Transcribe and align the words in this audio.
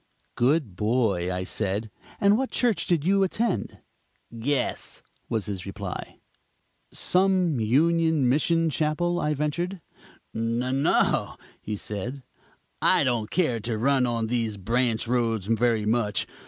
"Good 0.33 0.75
boy," 0.75 1.31
I 1.31 1.43
said, 1.43 1.91
"and 2.19 2.35
what 2.35 2.49
church 2.49 2.87
did 2.87 3.05
you 3.05 3.21
attend?" 3.21 3.77
"Guess," 4.39 5.03
was 5.29 5.45
his 5.45 5.67
reply. 5.67 6.17
"Some 6.91 7.59
Union 7.59 8.27
Mission 8.27 8.71
chapel?" 8.71 9.19
I 9.19 9.35
ventured. 9.35 9.79
"N 10.35 10.59
no," 10.81 11.35
he 11.61 11.75
said, 11.75 12.23
"I 12.81 13.03
don't 13.03 13.29
care 13.29 13.59
to 13.59 13.77
run 13.77 14.07
on 14.07 14.25
these 14.25 14.57
branch 14.57 15.07
roads 15.07 15.45
very 15.45 15.85
much. 15.85 16.25